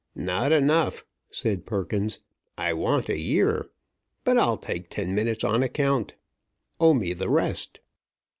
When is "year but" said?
3.19-4.35